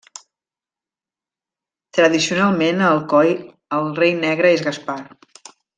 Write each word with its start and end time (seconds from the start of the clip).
Tradicionalment 1.99 2.81
a 2.81 2.89
Alcoi 2.95 3.37
el 3.81 3.95
rei 4.03 4.19
negre 4.27 4.55
és 4.59 4.69
Gaspar. 4.71 5.01